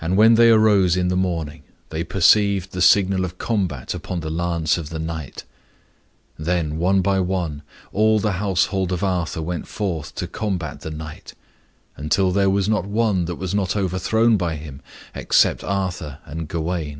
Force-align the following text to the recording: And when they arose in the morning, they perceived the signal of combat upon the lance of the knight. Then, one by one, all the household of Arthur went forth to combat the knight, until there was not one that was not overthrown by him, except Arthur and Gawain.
And 0.00 0.16
when 0.16 0.34
they 0.34 0.50
arose 0.50 0.96
in 0.96 1.08
the 1.08 1.16
morning, 1.16 1.64
they 1.88 2.04
perceived 2.04 2.70
the 2.70 2.80
signal 2.80 3.24
of 3.24 3.38
combat 3.38 3.92
upon 3.92 4.20
the 4.20 4.30
lance 4.30 4.78
of 4.78 4.88
the 4.90 5.00
knight. 5.00 5.42
Then, 6.38 6.78
one 6.78 7.02
by 7.02 7.18
one, 7.18 7.62
all 7.92 8.20
the 8.20 8.34
household 8.38 8.92
of 8.92 9.02
Arthur 9.02 9.42
went 9.42 9.66
forth 9.66 10.14
to 10.14 10.28
combat 10.28 10.82
the 10.82 10.92
knight, 10.92 11.34
until 11.96 12.30
there 12.30 12.48
was 12.50 12.68
not 12.68 12.86
one 12.86 13.24
that 13.24 13.34
was 13.34 13.52
not 13.52 13.74
overthrown 13.74 14.36
by 14.36 14.54
him, 14.54 14.80
except 15.12 15.64
Arthur 15.64 16.18
and 16.24 16.46
Gawain. 16.46 16.94